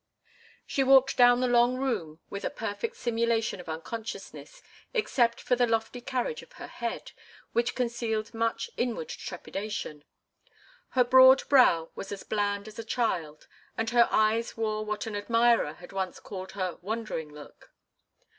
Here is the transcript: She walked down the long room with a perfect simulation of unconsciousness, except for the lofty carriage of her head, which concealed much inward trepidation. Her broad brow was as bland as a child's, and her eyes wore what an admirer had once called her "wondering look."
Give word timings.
She 0.65 0.83
walked 0.83 1.15
down 1.15 1.41
the 1.41 1.47
long 1.47 1.75
room 1.77 2.21
with 2.27 2.43
a 2.43 2.49
perfect 2.49 2.95
simulation 2.95 3.59
of 3.59 3.69
unconsciousness, 3.69 4.63
except 4.95 5.39
for 5.39 5.55
the 5.55 5.67
lofty 5.67 6.01
carriage 6.01 6.41
of 6.41 6.53
her 6.53 6.65
head, 6.65 7.11
which 7.53 7.75
concealed 7.75 8.33
much 8.33 8.71
inward 8.77 9.09
trepidation. 9.09 10.03
Her 10.97 11.03
broad 11.03 11.47
brow 11.49 11.91
was 11.93 12.11
as 12.11 12.23
bland 12.23 12.67
as 12.67 12.79
a 12.79 12.83
child's, 12.83 13.47
and 13.77 13.91
her 13.91 14.07
eyes 14.09 14.57
wore 14.57 14.83
what 14.83 15.05
an 15.05 15.15
admirer 15.15 15.73
had 15.73 15.91
once 15.91 16.19
called 16.19 16.53
her 16.53 16.79
"wondering 16.81 17.31
look." 17.31 17.71